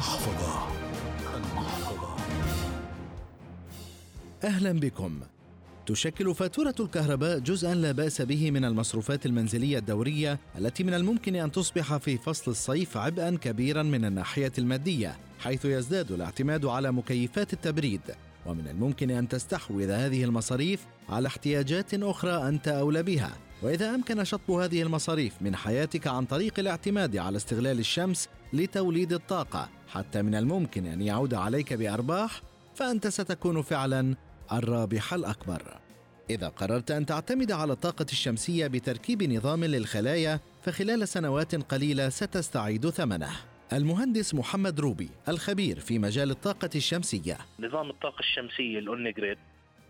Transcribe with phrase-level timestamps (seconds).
[0.00, 0.68] المحفظة.
[1.36, 2.16] المحفظة.
[4.44, 5.20] أهلا بكم.
[5.86, 11.52] تشكل فاتورة الكهرباء جزءا لا بأس به من المصروفات المنزلية الدورية التي من الممكن أن
[11.52, 18.00] تصبح في فصل الصيف عبئا كبيرا من الناحية المادية حيث يزداد الاعتماد على مكيفات التبريد.
[18.46, 23.32] ومن الممكن أن تستحوذ هذه المصاريف على احتياجات أخرى أنت أولى بها.
[23.62, 29.68] وإذا أمكن شطب هذه المصاريف من حياتك عن طريق الاعتماد على استغلال الشمس لتوليد الطاقة
[29.88, 32.42] حتى من الممكن أن يعود عليك بأرباح
[32.74, 34.14] فأنت ستكون فعلا
[34.52, 35.62] الرابح الأكبر.
[36.30, 43.30] إذا قررت أن تعتمد على الطاقة الشمسية بتركيب نظام للخلايا فخلال سنوات قليلة ستستعيد ثمنه.
[43.72, 47.38] المهندس محمد روبي الخبير في مجال الطاقة الشمسية.
[47.60, 49.38] نظام الطاقة الشمسية ال on-grid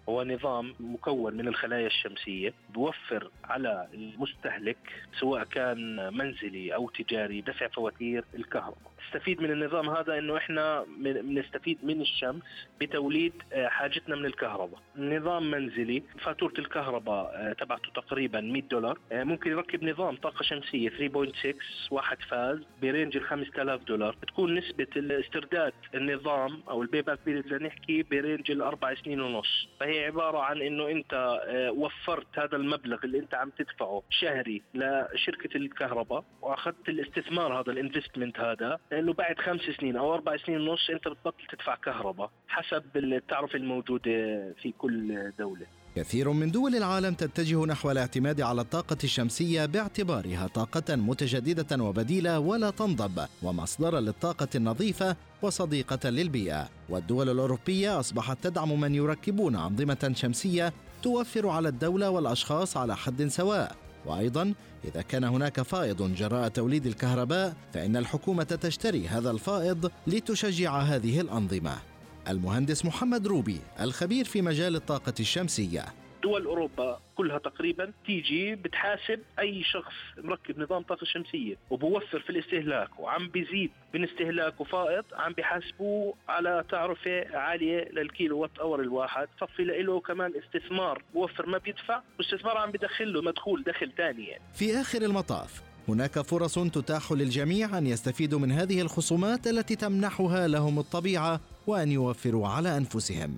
[0.08, 4.76] هو نظام مكون من الخلايا الشمسية بوفر على المستهلك
[5.20, 8.90] سواء كان منزلي أو تجاري دفع فواتير الكهرباء.
[9.08, 12.42] نستفيد من النظام هذا إنه إحنا بنستفيد من الشمس
[12.80, 14.80] بتوليد آه، حاجتنا من الكهرباء.
[14.96, 18.98] نظام منزلي فاتورة الكهرباء آه، تبعته تقريبا 100 دولار.
[19.12, 21.56] آه، ممكن يركب نظام طاقة شمسية 3.6
[21.90, 24.16] واحد phase ب range ال 5000 دولار.
[24.22, 29.68] بتكون نسبة الاسترداد النظام أو ال payback period لنحكي ب range الأربع سنين ونص.
[29.80, 31.40] فهي عبارة عن إنه أنت
[31.76, 38.40] وفرت هذا المبلغ اللي أنت عم تدفعه شهري لشركة الكهرباء وأخذت الاستثمار هذا ال investment
[38.40, 43.56] هذا لأنه بعد خمس سنين أو أربع سنين ونص أنت بتبطل تدفع كهرباء حسب التعرفة
[43.56, 45.66] الموجودة في كل دولة.
[45.96, 52.70] كثير من دول العالم تتجه نحو الاعتماد على الطاقة الشمسية باعتبارها طاقة متجددة وبديلة ولا
[52.70, 56.68] تنضب ومصدرا للطاقة النظيفة وصديقة للبيئة.
[56.88, 63.76] والدول الأوروبية أصبحت تدعم من يركبون أنظمة شمسية توفر على الدولة والأشخاص على حد سواء.
[64.06, 71.20] وأيضا إذا كان هناك فائض جراء توليد الكهرباء فإن الحكومة تشتري هذا الفائض لتشجع هذه
[71.20, 71.89] الأنظمة.
[72.30, 75.84] المهندس محمد روبي الخبير في مجال الطاقة الشمسية
[76.22, 83.00] دول أوروبا كلها تقريبا تيجي بتحاسب أي شخص مركب نظام طاقة شمسية وبوفر في الاستهلاك
[83.00, 89.64] وعم بيزيد من استهلاكه فائض عم بيحاسبوه على تعرفة عالية لل kilowatt hour الواحد صفي
[89.64, 94.42] له كمان استثمار بوفر ما بيدفع واستثمار عم بدخل له مدخول دخل ثاني يعني.
[94.54, 100.78] في آخر المطاف هناك فرص تتاح للجميع أن يستفيدوا من هذه الخصومات التي تمنحها لهم
[100.78, 103.36] الطبيعة وأن يوفروا على أنفسهم.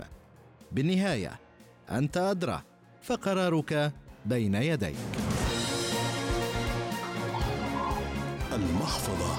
[0.72, 1.40] بالنهاية
[1.90, 2.62] أنت أدرى
[3.02, 3.92] فقرارك
[4.26, 4.96] بين يديك.
[8.52, 9.36] المحفظة.